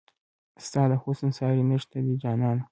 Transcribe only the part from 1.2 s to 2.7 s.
ساری نشته دی جانانه